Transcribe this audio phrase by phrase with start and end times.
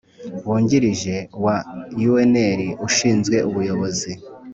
[0.47, 1.55] Wungirije wa
[2.21, 2.57] unr
[2.87, 4.11] ushinzwe ubuyobozi